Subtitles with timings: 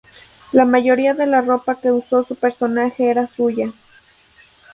[0.51, 3.71] La mayoría de la ropa que usó su personaje era suya.